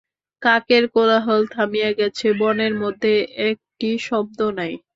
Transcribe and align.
কাকের 0.41 0.83
কোলাহল 0.93 1.41
থামিয়া 1.53 1.89
গেছে, 1.99 2.27
বনের 2.39 2.73
মধ্যে 2.81 3.13
একটি 3.49 3.89
শব্দ 4.07 4.39
নাই। 4.57 4.73